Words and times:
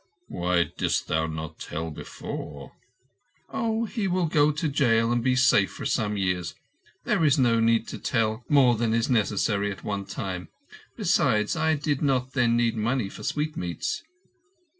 "Why 0.29 0.63
didst 0.79 1.07
thou 1.07 1.27
not 1.27 1.59
tell 1.59 1.91
before?" 1.91 2.71
"Oh, 3.51 3.85
he 3.85 4.07
will 4.07 4.25
go 4.25 4.51
to 4.51 4.67
jail, 4.67 5.11
and 5.11 5.23
be 5.23 5.35
safe 5.35 5.71
for 5.71 5.85
some 5.85 6.17
years. 6.17 6.55
There 7.03 7.23
is 7.23 7.37
no 7.37 7.59
need 7.59 7.87
to 7.89 7.99
tell 7.99 8.43
more 8.49 8.73
than 8.75 8.95
is 8.95 9.11
necessary 9.11 9.67
at 9.71 9.81
any 9.85 9.87
one 9.87 10.05
time. 10.05 10.49
Besides, 10.97 11.55
I 11.55 11.75
did 11.75 12.01
not 12.01 12.31
then 12.33 12.57
need 12.57 12.75
money 12.75 13.09
for 13.09 13.21
sweetmeats." 13.21 14.01